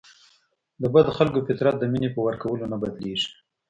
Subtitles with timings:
[0.81, 3.29] د بدو خلکو فطرت د مینې په ورکولو نه بدلیږي.